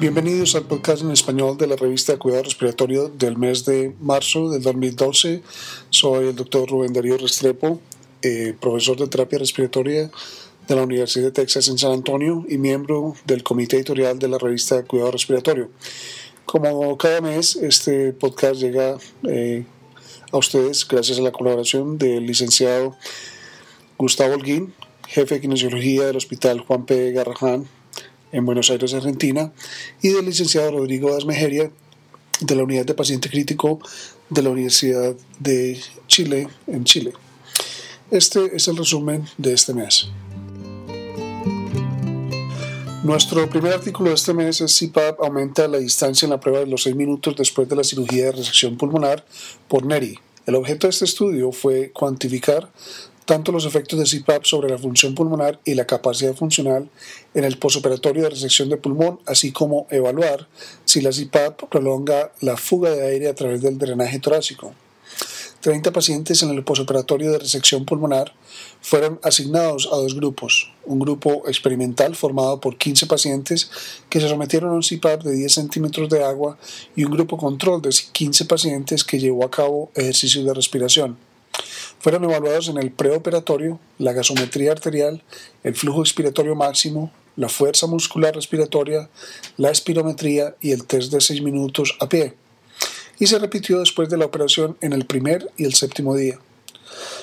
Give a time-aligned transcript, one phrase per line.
[0.00, 4.62] Bienvenidos al podcast en español de la revista Cuidado Respiratorio del mes de marzo del
[4.62, 5.42] 2012.
[5.90, 7.80] Soy el doctor Rubén Darío Restrepo,
[8.22, 10.08] eh, profesor de terapia respiratoria
[10.68, 14.38] de la Universidad de Texas en San Antonio y miembro del comité editorial de la
[14.38, 15.68] revista Cuidado Respiratorio.
[16.44, 19.64] Como cada mes, este podcast llega eh,
[20.30, 22.96] a ustedes gracias a la colaboración del licenciado
[23.98, 24.72] Gustavo Holguín,
[25.08, 27.10] jefe de kinesiología del Hospital Juan P.
[27.10, 27.66] Garrahan
[28.32, 29.52] en Buenos Aires, Argentina,
[30.02, 31.70] y del licenciado Rodrigo Dasmejeria
[32.40, 33.80] de la Unidad de Paciente Crítico
[34.30, 37.12] de la Universidad de Chile, en Chile.
[38.10, 40.08] Este es el resumen de este mes.
[43.04, 46.66] Nuestro primer artículo de este mes es CPAP aumenta la distancia en la prueba de
[46.66, 49.24] los 6 minutos después de la cirugía de resección pulmonar
[49.68, 50.18] por NERI.
[50.46, 52.70] El objeto de este estudio fue cuantificar
[53.28, 56.88] tanto los efectos de CPAP sobre la función pulmonar y la capacidad funcional
[57.34, 60.48] en el posoperatorio de resección de pulmón, así como evaluar
[60.86, 64.72] si la CPAP prolonga la fuga de aire a través del drenaje torácico.
[65.60, 68.32] 30 pacientes en el posoperatorio de resección pulmonar
[68.80, 73.70] fueron asignados a dos grupos, un grupo experimental formado por 15 pacientes
[74.08, 76.56] que se sometieron a un CPAP de 10 centímetros de agua
[76.96, 81.27] y un grupo control de 15 pacientes que llevó a cabo ejercicios de respiración.
[82.00, 85.22] Fueron evaluados en el preoperatorio la gasometría arterial,
[85.64, 89.08] el flujo expiratorio máximo, la fuerza muscular respiratoria,
[89.56, 92.34] la espirometría y el test de 6 minutos a pie.
[93.18, 96.38] Y se repitió después de la operación en el primer y el séptimo día.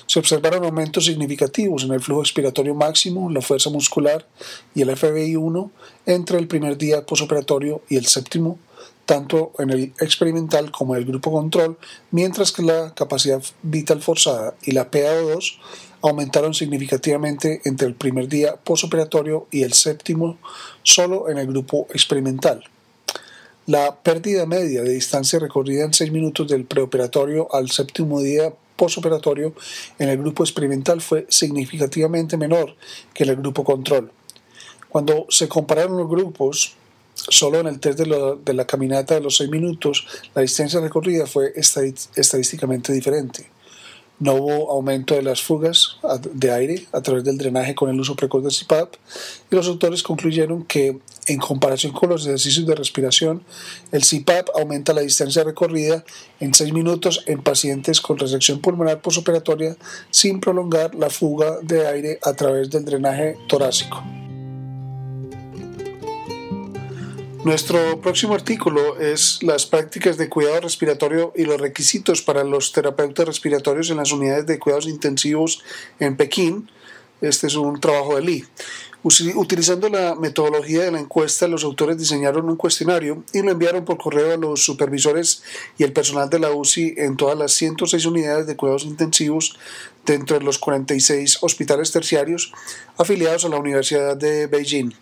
[0.08, 4.28] Se observaron aumentos significativos en el flujo expiratorio máximo, la fuerza muscular
[4.74, 5.72] y el FBI1
[6.06, 8.60] entre el primer día posoperatorio y el séptimo
[9.06, 11.78] tanto en el experimental como en el grupo control,
[12.12, 15.58] mientras que la capacidad vital forzada y la PaO2
[16.02, 20.38] aumentaron significativamente entre el primer día posoperatorio y el séptimo
[20.84, 22.64] solo en el grupo experimental.
[23.68, 29.54] La pérdida media de distancia recorrida en 6 minutos del preoperatorio al séptimo día posoperatorio
[29.98, 32.76] en el grupo experimental fue significativamente menor
[33.14, 34.12] que en el grupo control.
[34.90, 36.76] Cuando se compararon los grupos,
[37.28, 40.06] Solo en el test de, la caminata de los 6 minutos,
[40.36, 43.50] la distancia recorrida fue estadísticamente diferente.
[44.18, 45.98] No hubo aumento de las fugas
[46.32, 48.94] de aire a través del drenaje con el uso precoz de CPAP
[49.52, 53.44] y los autores concluyeron que, en comparación con los ejercicios de respiración,
[53.92, 56.06] el CPAP aumenta la distancia recorrida
[56.40, 59.76] en 6 minutos en pacientes con resección pulmonar posoperatoria
[60.12, 64.02] sin prolongar la fuga de aire a través del drenaje torácico.
[67.46, 73.28] Nuestro próximo artículo es las prácticas de cuidado respiratorio y los requisitos para los terapeutas
[73.28, 75.64] respiratorios en las unidades de cuidados intensivos
[76.00, 76.72] en Pekín.
[77.22, 78.46] Este es un trabajo de Lee.
[79.36, 84.00] Utilizando la metodología de la encuesta, los autores diseñaron un cuestionario y lo enviaron por
[84.00, 85.44] correo a los supervisores
[85.78, 89.56] y el personal de la UCI en todas las 106 unidades de cuidados intensivos
[90.04, 92.52] dentro de los 46 hospitales terciarios
[92.98, 94.96] afiliados a la Universidad de Beijing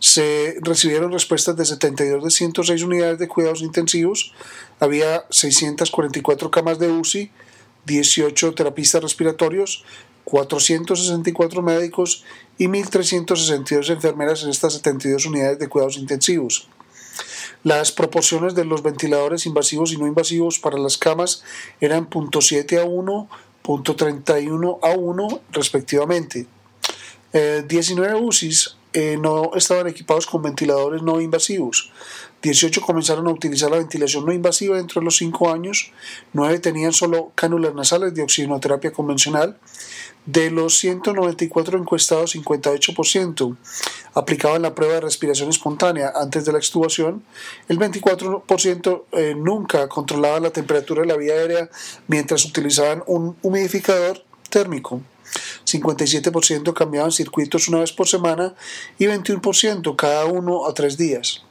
[0.00, 4.32] se recibieron respuestas de 72 de 106 unidades de cuidados intensivos,
[4.80, 7.30] había 644 camas de UCI,
[7.84, 9.84] 18 terapistas respiratorios,
[10.24, 12.24] 464 médicos
[12.56, 16.68] y 1.362 enfermeras en estas 72 unidades de cuidados intensivos.
[17.62, 21.42] Las proporciones de los ventiladores invasivos y no invasivos para las camas
[21.78, 23.28] eran .7 a 1,
[23.64, 26.46] .31 a 1 respectivamente.
[27.32, 31.90] 19 eh, UCIs eh, no estaban equipados con ventiladores no invasivos.
[32.42, 35.92] 18 comenzaron a utilizar la ventilación no invasiva dentro de los 5 años.
[36.32, 39.58] 9 tenían solo cánulas nasales de oxigenoterapia convencional.
[40.26, 43.56] De los 194 encuestados, 58%
[44.14, 47.22] aplicaban la prueba de respiración espontánea antes de la extubación.
[47.68, 51.70] El 24% eh, nunca controlaba la temperatura de la vía aérea
[52.06, 55.00] mientras utilizaban un humidificador térmico.
[55.64, 58.54] 57% cambiaban circuitos una vez por semana
[58.98, 61.42] y 21% cada uno a tres días.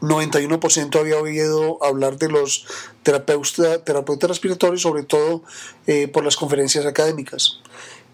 [0.00, 2.66] 91% había oído hablar de los
[3.02, 5.42] terapeutas, respiratorios, sobre todo
[5.86, 7.60] eh, por las conferencias académicas.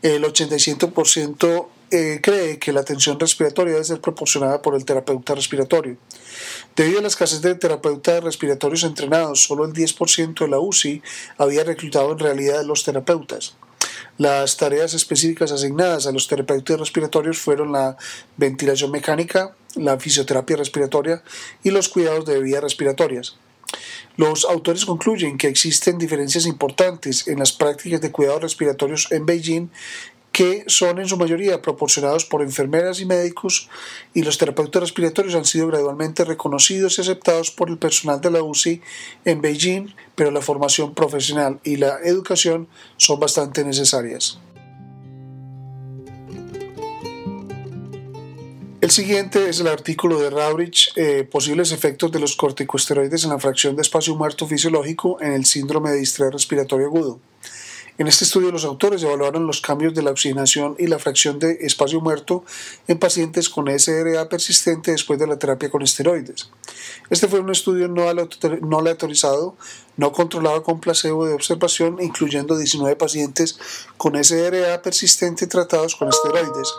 [0.03, 5.97] El 87% eh, cree que la atención respiratoria debe ser proporcionada por el terapeuta respiratorio.
[6.76, 11.03] Debido a la escasez de terapeutas respiratorios entrenados, solo el 10% de la UCI
[11.37, 13.56] había reclutado en realidad los terapeutas.
[14.19, 17.97] Las tareas específicas asignadas a los terapeutas respiratorios fueron la
[18.37, 21.23] ventilación mecánica, la fisioterapia respiratoria
[21.62, 23.37] y los cuidados de vías respiratorias.
[24.17, 29.70] Los autores concluyen que existen diferencias importantes en las prácticas de cuidados respiratorios en Beijing
[30.32, 33.69] que son en su mayoría proporcionados por enfermeras y médicos
[34.15, 38.43] y los terapeutas respiratorios han sido gradualmente reconocidos y aceptados por el personal de la
[38.43, 38.81] UCI
[39.25, 44.38] en Beijing, pero la formación profesional y la educación son bastante necesarias.
[48.81, 53.38] El siguiente es el artículo de Raurich, eh, posibles efectos de los corticosteroides en la
[53.38, 57.21] fracción de espacio muerto fisiológico en el síndrome de distrés respiratorio agudo.
[58.00, 61.58] En este estudio los autores evaluaron los cambios de la oxigenación y la fracción de
[61.61, 62.47] espacio muerto
[62.88, 66.49] en pacientes con SRA persistente después de la terapia con esteroides.
[67.11, 68.08] Este fue un estudio no
[68.79, 69.55] aleatorizado,
[69.99, 73.58] no controlado con placebo de observación, incluyendo 19 pacientes
[73.99, 76.73] con SRA persistente tratados con esteroides.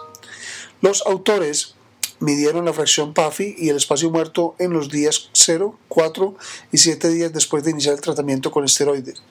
[0.82, 1.76] Los autores
[2.20, 6.36] midieron la fracción PAFI y el espacio muerto en los días 0, 4
[6.72, 9.22] y 7 días después de iniciar el tratamiento con esteroides.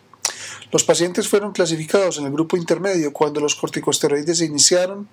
[0.73, 5.09] Los pacientes fueron clasificados en el grupo intermedio cuando los corticosteroides se iniciaron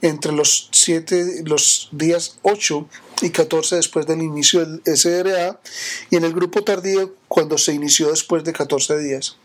[0.00, 0.70] entre los,
[1.44, 2.88] los días 8
[3.20, 5.60] y 14 después del inicio del SRA
[6.10, 9.36] y en el grupo tardío cuando se inició después de 14 días.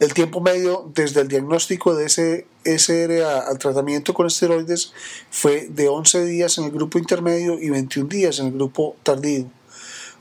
[0.00, 4.92] El tiempo medio desde el diagnóstico de SRA al tratamiento con esteroides
[5.30, 9.46] fue de 11 días en el grupo intermedio y 21 días en el grupo tardío.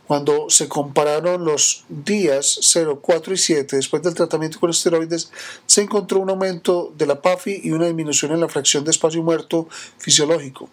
[0.08, 5.32] Cuando se compararon los días 0, 4 y 7 después del tratamiento con esteroides,
[5.66, 9.24] se encontró un aumento de la PAFI y una disminución en la fracción de espacio
[9.24, 9.68] muerto
[9.98, 10.70] fisiológico.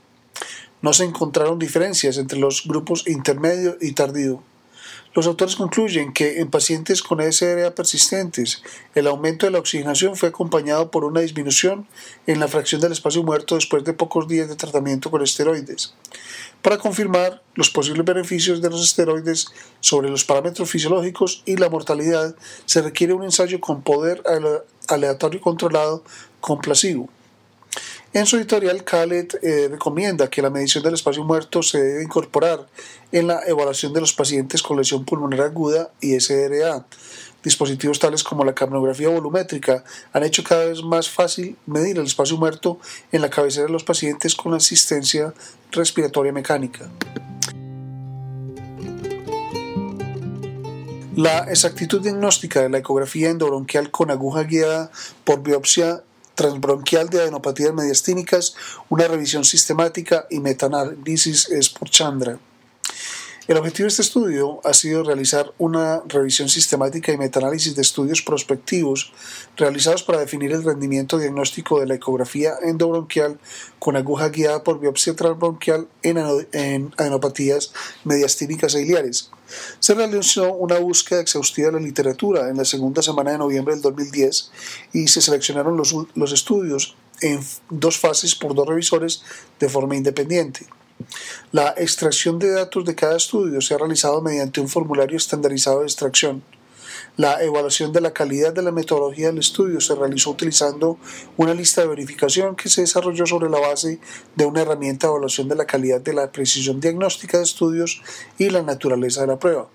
[0.82, 4.42] No se encontraron diferencias entre los grupos intermedio y tardío.
[5.12, 8.62] Los autores concluyen que en pacientes con SRA persistentes,
[8.94, 11.88] el aumento de la oxigenación fue acompañado por una disminución
[12.28, 15.94] en la fracción del espacio muerto después de pocos días de tratamiento con esteroides.
[16.62, 19.48] Para confirmar los posibles beneficios de los esteroides
[19.80, 24.22] sobre los parámetros fisiológicos y la mortalidad, se requiere un ensayo con poder
[24.86, 26.04] aleatorio controlado
[26.40, 27.08] con placebo.
[28.12, 32.66] En su editorial, Khaled eh, recomienda que la medición del espacio muerto se debe incorporar
[33.12, 36.84] en la evaluación de los pacientes con lesión pulmonar aguda y SRA.
[37.44, 42.36] Dispositivos tales como la capnografía volumétrica han hecho cada vez más fácil medir el espacio
[42.36, 42.80] muerto
[43.12, 45.32] en la cabecera de los pacientes con asistencia
[45.70, 46.90] respiratoria mecánica.
[51.14, 54.90] La exactitud diagnóstica de la ecografía endobronquial con aguja guiada
[55.22, 56.02] por biopsia
[56.40, 58.54] transbronquial de adenopatías mediastínicas,
[58.88, 62.38] una revisión sistemática y metaanálisis es por Chandra.
[63.48, 68.22] El objetivo de este estudio ha sido realizar una revisión sistemática y metaanálisis de estudios
[68.22, 69.12] prospectivos
[69.56, 73.40] realizados para definir el rendimiento diagnóstico de la ecografía endobronquial
[73.78, 77.72] con aguja guiada por biopsia transbronquial en, adenopatías
[78.04, 79.30] mediastínicas e iliares.
[79.80, 83.82] Se realizó una búsqueda exhaustiva de la literatura en la segunda semana de noviembre del
[83.82, 84.50] 2010
[84.92, 87.40] y se seleccionaron los, los estudios en
[87.70, 89.22] dos fases por dos revisores
[89.58, 90.66] de forma independiente.
[91.52, 95.86] La extracción de datos de cada estudio se ha realizado mediante un formulario estandarizado de
[95.86, 96.42] extracción.
[97.16, 100.98] La evaluación de la calidad de la metodología del estudio se realizó utilizando
[101.36, 103.98] una lista de verificación que se desarrolló sobre la base
[104.36, 108.00] de una herramienta de evaluación de la calidad de la precisión diagnóstica de estudios
[108.38, 109.68] y la naturaleza de la prueba.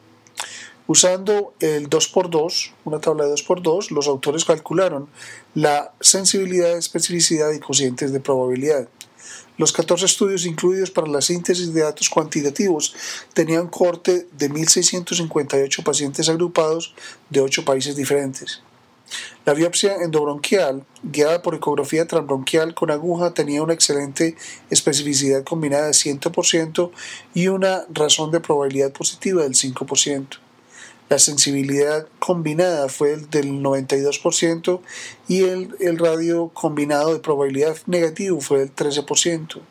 [0.87, 5.09] Usando el 2x2, una tabla de 2x2, los autores calcularon
[5.55, 8.87] la sensibilidad, especificidad y cocientes de probabilidad.
[9.57, 12.93] Los 14 estudios incluidos para la síntesis de datos cuantitativos
[13.33, 16.93] tenían corte de 1.658 pacientes agrupados
[17.29, 18.61] de 8 países diferentes.
[19.45, 24.35] La biopsia endobronquial, guiada por ecografía transbronquial con aguja, tenía una excelente
[24.71, 26.91] especificidad combinada de 100%
[27.33, 30.39] y una razón de probabilidad positiva del 5%.
[31.07, 34.79] La sensibilidad combinada fue del 92%
[35.27, 39.61] y el, el radio combinado de probabilidad negativo fue del 13%.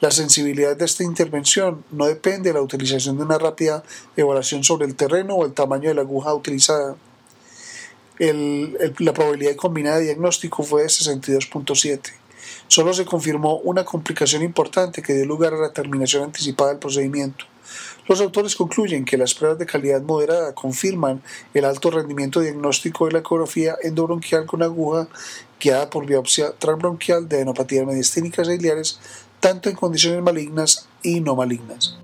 [0.00, 3.82] La sensibilidad de esta intervención no depende de la utilización de una rápida
[4.16, 6.96] evaluación sobre el terreno o el tamaño de la aguja utilizada.
[8.18, 12.12] la probabilidad combinada de diagnóstico fue de 62.7.
[12.68, 17.49] Solo se confirmó una complicación importante que dio lugar a la terminación anticipada del procedimiento.
[18.06, 21.22] Los autores concluyen que las pruebas de calidad moderada confirman
[21.54, 25.08] el alto rendimiento diagnóstico de la ecografía endobronquial con aguja
[25.60, 28.98] guiada por biopsia transbronquial de adenopatías mediastínicas e iliares,
[29.40, 31.98] tanto en condiciones malignas y no malignas.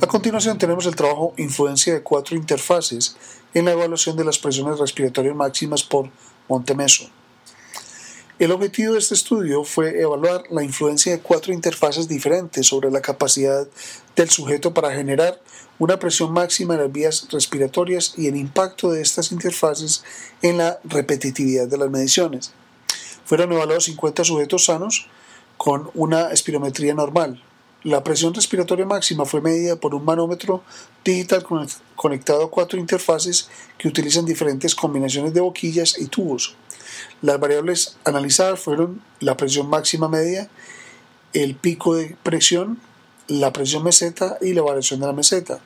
[0.00, 3.16] A continuación tenemos el trabajo Influencia de cuatro interfaces
[3.54, 6.10] en la evaluación de las presiones respiratorias máximas por
[6.48, 7.08] Montemeso.
[8.42, 13.00] El objetivo de este estudio fue evaluar la influencia de cuatro interfaces diferentes sobre la
[13.00, 13.68] capacidad
[14.16, 15.40] del sujeto para generar
[15.78, 20.02] una presión máxima en las vías respiratorias y el impacto de estas interfaces
[20.42, 22.52] en la repetitividad de las mediciones.
[23.24, 25.06] Fueron evaluados 50 sujetos sanos
[25.56, 27.40] con una espirometría normal.
[27.84, 30.64] La presión respiratoria máxima fue medida por un manómetro
[31.04, 31.46] digital
[31.94, 36.56] conectado a cuatro interfaces que utilizan diferentes combinaciones de boquillas y tubos.
[37.20, 40.48] Las variables analizadas fueron la presión máxima media,
[41.32, 42.78] el pico de presión,
[43.28, 45.60] la presión meseta y la variación de la meseta.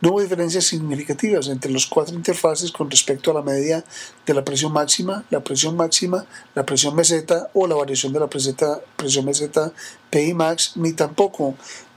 [0.00, 3.84] No hubo diferencias significativas entre los cuatro interfaces con respecto a la media
[4.26, 8.26] de la presión máxima, la presión máxima, la presión meseta o la variación de la
[8.26, 9.72] presión meseta
[10.10, 11.54] PI max, ni tampoco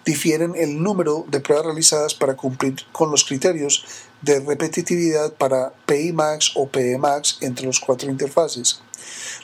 [0.07, 3.83] difieren el número de pruebas realizadas para cumplir con los criterios
[4.21, 8.81] de repetitividad para PI max o PE max entre los cuatro interfaces.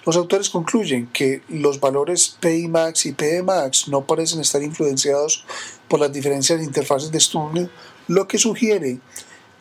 [0.05, 5.43] Los autores concluyen que los valores PI max y PE max no parecen estar influenciados
[5.89, 7.69] por las diferencias de interfaces de estudio,
[8.07, 8.99] lo que sugiere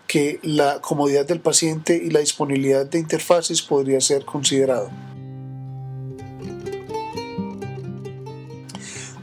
[0.07, 4.89] que la comodidad del paciente y la disponibilidad de interfaces podría ser considerado.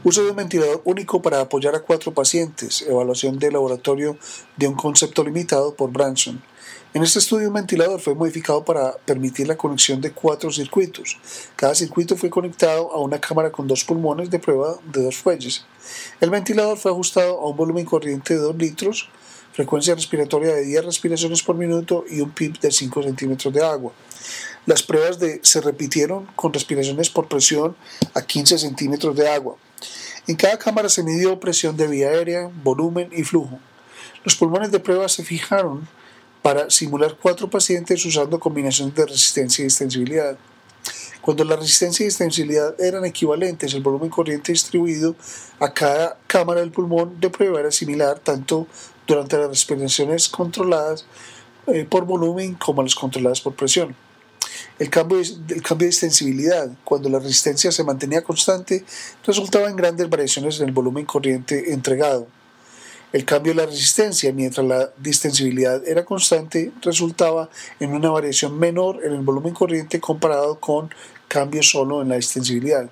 [0.02, 2.80] Uso de un ventilador único para apoyar a cuatro pacientes.
[2.88, 4.16] Evaluación de laboratorio
[4.56, 6.42] de un concepto limitado por Branson.
[6.94, 11.18] En este estudio un ventilador fue modificado para permitir la conexión de cuatro circuitos.
[11.54, 15.66] Cada circuito fue conectado a una cámara con dos pulmones de prueba de dos fuelles.
[16.18, 19.10] El ventilador fue ajustado a un volumen corriente de 2 litros,
[19.52, 23.92] frecuencia respiratoria de 10 respiraciones por minuto y un PIB de 5 centímetros de agua.
[24.66, 27.76] Las pruebas de, se repitieron con respiraciones por presión
[28.14, 29.56] a 15 centímetros de agua.
[30.26, 33.58] En cada cámara se midió presión de vía aérea, volumen y flujo.
[34.24, 35.88] Los pulmones de prueba se fijaron
[36.42, 40.38] para simular cuatro pacientes usando combinaciones de resistencia y extensibilidad.
[41.20, 45.16] Cuando la resistencia y extensibilidad eran equivalentes, el volumen corriente distribuido
[45.58, 48.66] a cada cámara del pulmón de prueba era similar tanto
[49.06, 51.04] durante las respiraciones controladas
[51.66, 53.94] eh, por volumen como las controladas por presión.
[54.78, 58.84] El cambio, de, cambio de extensibilidad, cuando la resistencia se mantenía constante,
[59.24, 62.26] resultaba en grandes variaciones en el volumen corriente entregado.
[63.12, 69.04] El cambio de la resistencia, mientras la distensibilidad era constante, resultaba en una variación menor
[69.04, 70.90] en el volumen corriente comparado con
[71.26, 72.88] cambios solo en la extensibilidad.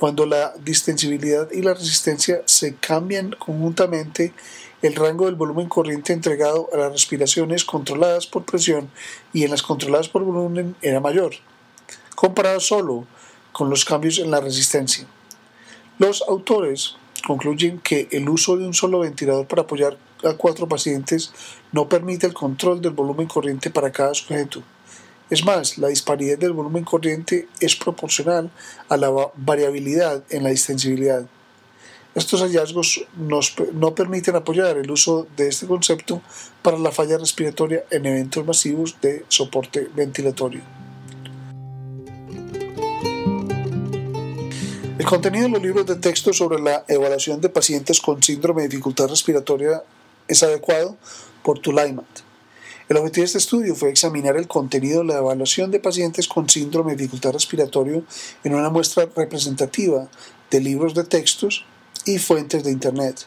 [0.00, 4.32] Cuando la distensibilidad y la resistencia se cambian conjuntamente,
[4.80, 8.88] el rango del volumen corriente entregado a las respiraciones controladas por presión
[9.34, 11.32] y en las controladas por volumen era mayor,
[12.14, 13.04] comparado solo
[13.52, 15.06] con los cambios en la resistencia.
[15.98, 21.30] Los autores concluyen que el uso de un solo ventilador para apoyar a cuatro pacientes
[21.72, 24.62] no permite el control del volumen corriente para cada sujeto.
[25.30, 28.50] Es más, la disparidad del volumen corriente es proporcional
[28.88, 31.24] a la variabilidad en la distensibilidad.
[32.16, 36.20] Estos hallazgos no permiten apoyar el uso de este concepto
[36.62, 40.62] para la falla respiratoria en eventos masivos de soporte ventilatorio.
[44.98, 48.68] El contenido de los libros de texto sobre la evaluación de pacientes con síndrome de
[48.68, 49.84] dificultad respiratoria
[50.26, 50.96] es adecuado
[51.44, 52.29] por Tulaimat.
[52.90, 56.48] El objetivo de este estudio fue examinar el contenido de la evaluación de pacientes con
[56.48, 58.02] síndrome de dificultad respiratorio
[58.42, 60.08] en una muestra representativa
[60.50, 61.64] de libros de textos
[62.04, 63.26] y fuentes de Internet.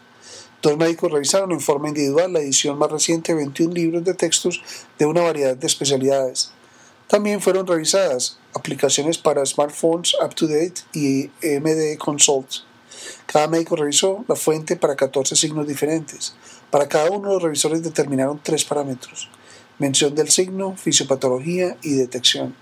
[0.61, 4.61] Dos médicos revisaron en forma individual la edición más reciente de 21 libros de textos
[4.99, 6.51] de una variedad de especialidades.
[7.07, 12.65] También fueron revisadas aplicaciones para smartphones UpToDate y MD Consult.
[13.25, 16.35] Cada médico revisó la fuente para 14 signos diferentes.
[16.69, 19.29] Para cada uno los revisores determinaron tres parámetros.
[19.79, 22.55] Mención del signo, fisiopatología y detección.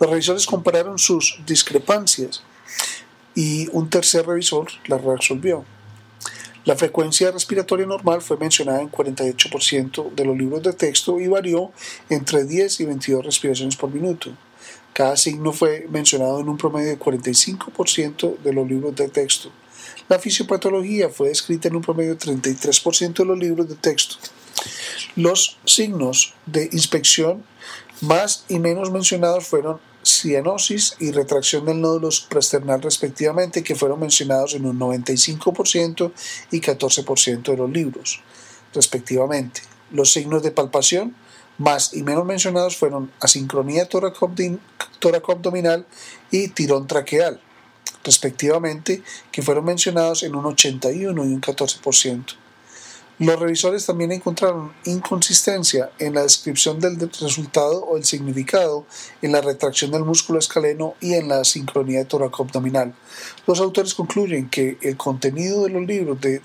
[0.00, 2.42] Los revisores compararon sus discrepancias
[3.34, 5.64] y un tercer revisor la resolvió.
[6.64, 11.72] La frecuencia respiratoria normal fue mencionada en 48% de los libros de texto y varió
[12.08, 14.30] entre 10 y 22 respiraciones por minuto.
[14.94, 19.50] Cada signo fue mencionado en un promedio de 45% de los libros de texto.
[20.08, 24.16] La fisiopatología fue descrita en un promedio de 33% de los libros de texto.
[25.16, 27.44] Los signos de inspección
[28.00, 34.54] más y menos mencionados fueron cianosis y retracción del nódulo presternal respectivamente, que fueron mencionados
[34.54, 36.12] en un 95%
[36.50, 38.20] y 14% de los libros,
[38.74, 39.62] respectivamente.
[39.90, 41.14] Los signos de palpación
[41.56, 45.86] más y menos mencionados fueron asincronía tóraco-abdominal
[46.30, 47.40] y tirón traqueal,
[48.04, 52.36] respectivamente, que fueron mencionados en un 81 y un 14%.
[53.20, 58.86] Los revisores también encontraron inconsistencia en la descripción del resultado o el significado,
[59.22, 62.92] en la retracción del músculo escaleno y en la sincronía toracoabdominal.
[63.46, 66.42] Los autores concluyen que el contenido de los libros de,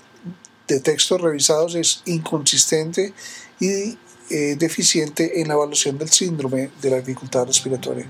[0.84, 3.12] textos revisados es inconsistente
[3.58, 3.98] y
[4.30, 8.06] eh, deficiente en la evaluación del síndrome de la dificultad respiratoria.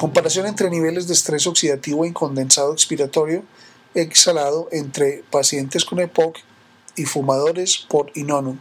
[0.00, 3.44] Comparación entre niveles de estrés oxidativo y condensado expiratorio
[3.92, 6.38] exhalado entre pacientes con EPOC
[6.96, 8.58] y fumadores por INONU.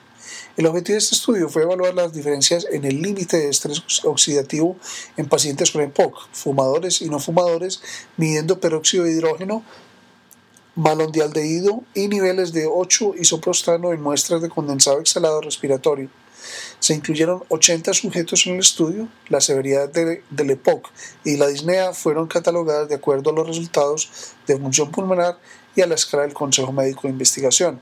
[0.58, 4.76] El objetivo de este estudio fue evaluar las diferencias en el límite de estrés oxidativo
[5.16, 7.80] en pacientes con EPOC, fumadores y no fumadores,
[8.18, 9.64] midiendo peróxido de hidrógeno,
[10.76, 16.10] malondialdehído y niveles de 8 isoprostano en muestras de condensado exhalado respiratorio.
[16.80, 19.08] Se incluyeron 80 sujetos en el estudio.
[19.28, 20.90] La severidad de, del EPOC
[21.24, 24.10] y la disnea fueron catalogadas de acuerdo a los resultados
[24.48, 25.38] de función pulmonar
[25.76, 27.80] y a la escala del Consejo Médico de Investigación.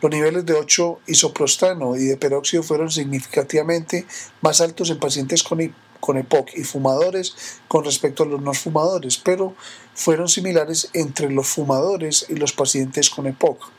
[0.00, 4.06] Los niveles de 8 isoprostano y de peróxido fueron significativamente
[4.40, 7.34] más altos en pacientes con, con EPOC y fumadores
[7.68, 9.54] con respecto a los no fumadores, pero
[9.94, 13.70] fueron similares entre los fumadores y los pacientes con EPOC.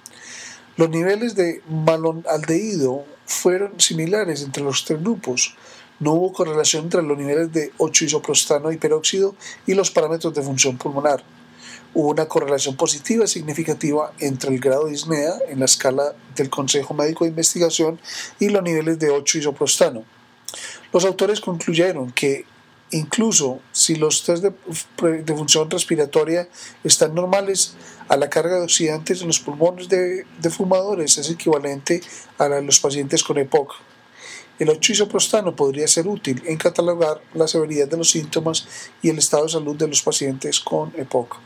[0.77, 5.55] Los niveles de malonaldehído fueron similares entre los tres grupos.
[5.99, 9.33] No hubo correlación entre los niveles de 8-isoprostano y peróxido
[9.65, 11.23] y los parámetros de función pulmonar.
[11.95, 16.93] Hubo una correlación positiva significativa entre el grado de disnea en la escala del Consejo
[16.93, 17.99] Médico de Investigación
[18.39, 20.03] y los niveles de 8-isoprostano.
[20.93, 22.45] Los autores concluyeron que
[22.91, 26.47] incluso si los test de, función respiratoria
[26.83, 27.75] están normales,
[28.07, 32.01] a la carga de oxidantes en los pulmones de, fumadores es equivalente
[32.37, 33.73] a la de los pacientes con EPOC.
[34.59, 38.67] El 8-isoprostano podría ser útil en catalogar la severidad de los síntomas
[39.01, 41.37] y el estado de salud de los pacientes con EPOC.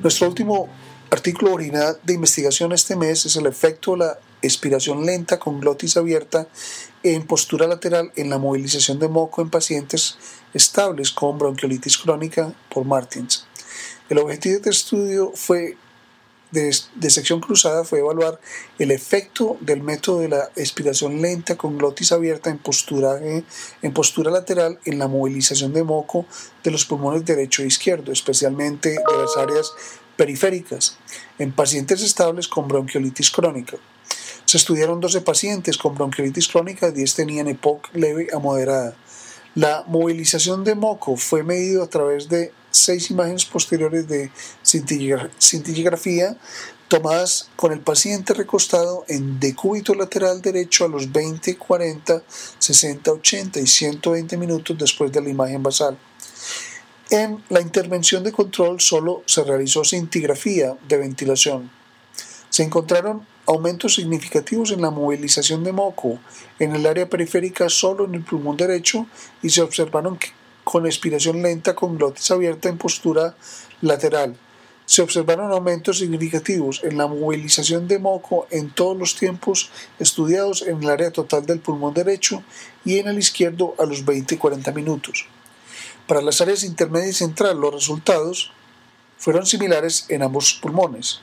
[0.00, 0.68] Nuestro último
[1.10, 6.48] artículo de investigación este mes es el efecto de la expiración lenta con glotis abierta
[7.02, 10.18] en postura lateral en la movilización de moco en pacientes
[10.54, 13.46] estables con bronquiolitis crónica por Martins.
[14.08, 15.76] El objetivo de este estudio fue
[16.50, 18.40] de, sección cruzada fue evaluar
[18.78, 24.30] el efecto del método de la expiración lenta con glotis abierta en postura, en postura
[24.30, 26.26] lateral en la movilización de moco
[26.64, 29.72] de los pulmones derecho e izquierdo, especialmente de las áreas
[30.16, 30.96] periféricas,
[31.38, 33.76] en pacientes estables con bronquiolitis crónica.
[34.48, 38.96] Se estudiaron 12 pacientes con bronquiolitis crónica, 10 tenían EPOC leve a moderada.
[39.54, 44.30] La movilización de moco fue medido a través de seis imágenes posteriores de
[44.64, 46.38] cintillografía
[46.88, 52.22] tomadas con el paciente recostado en decúbito lateral derecho a los 20, 40,
[52.58, 55.98] 60, 80 y 120 minutos después de la imagen basal.
[57.10, 61.70] En la intervención de control solo se realizó cintigrafía de ventilación.
[62.48, 66.18] Se encontraron aumentos significativos en la movilización de moco
[66.58, 69.06] en el área periférica solo en el pulmón derecho
[69.42, 70.18] y se observaron
[70.64, 73.34] con expiración lenta con glotis abierta en postura
[73.80, 74.36] lateral.
[74.84, 80.82] Se observaron aumentos significativos en la movilización de moco en todos los tiempos estudiados en
[80.82, 82.42] el área total del pulmón derecho
[82.84, 85.26] y en el izquierdo a los 20 y 40 minutos.
[86.06, 88.52] Para las áreas intermedia y central, los resultados
[89.16, 91.22] fueron similares en ambos pulmones.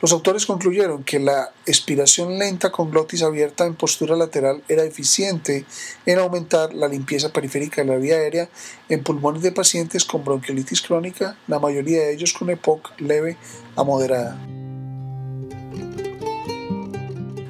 [0.00, 5.64] Los autores concluyeron que la expiración lenta con glotis abierta en postura lateral era eficiente
[6.04, 8.48] en aumentar la limpieza periférica de la vía aérea
[8.88, 13.36] en pulmones de pacientes con bronquiolitis crónica, la mayoría de ellos con EPOC leve
[13.76, 14.63] a moderada.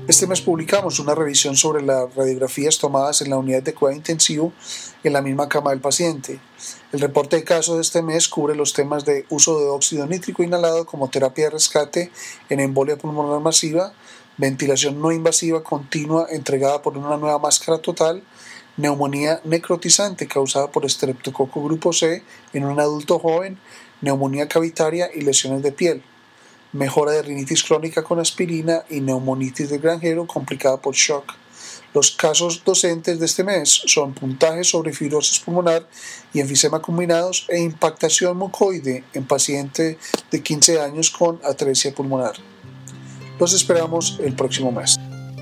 [0.07, 4.53] Este mes publicamos una revisión sobre las radiografías tomadas en la unidad de cuidado intensivo
[5.03, 6.41] en la misma cama del paciente.
[6.93, 10.43] El reporte de caso de este mes cubre los temas de uso de óxido nítrico
[10.43, 12.11] inhalado como terapia de rescate
[12.51, 13.95] en embolia pulmonar masiva,
[14.37, 18.23] ventilación no invasiva continua entregada por una nueva máscara total,
[18.77, 23.59] neumonía necrotizante causada por estreptococo grupo C en un adulto joven,
[24.03, 26.03] neumonía cavitaria y lesiones de piel
[26.75, 31.33] mejora de rinitis crónica con aspirina y neumonitis de granjero complicada por shock.
[31.95, 35.89] Los casos docentes de este mes son puntaje sobre fibrosis pulmonar
[36.33, 39.97] y enfisema combinados e impactación mucoide en paciente
[40.31, 42.35] de 15 años con atresia pulmonar.
[43.39, 44.99] Los esperamos el próximo mes.